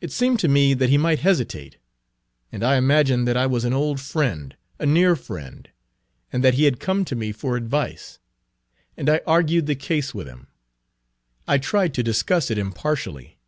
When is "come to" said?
6.80-7.14